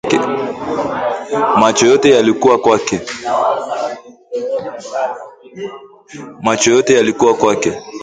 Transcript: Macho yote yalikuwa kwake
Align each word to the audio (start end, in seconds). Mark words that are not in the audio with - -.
Macho 1.59 1.85
yote 6.65 6.95
yalikuwa 6.95 7.35
kwake 7.35 7.73